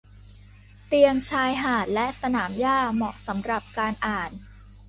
[0.87, 4.31] เตียงชายหาดและสนามหญ้าเหมาะสำหรับการอ่าน